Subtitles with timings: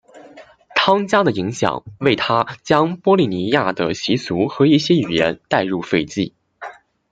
[0.73, 6.33] 汤加的影响为他将波利尼西亚的习俗和一些语言带入斐济。